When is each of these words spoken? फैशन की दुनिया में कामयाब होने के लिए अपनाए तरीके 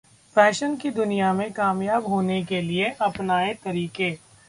फैशन 0.35 0.75
की 0.77 0.89
दुनिया 0.91 1.31
में 1.33 1.51
कामयाब 1.51 2.07
होने 2.07 2.41
के 2.43 2.61
लिए 2.61 2.89
अपनाए 3.01 3.53
तरीके 3.63 4.09